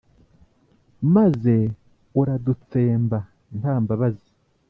maze 1.15 1.55
uradutsemba 2.21 3.19
nta 3.59 3.73
mbabazi; 3.81 4.29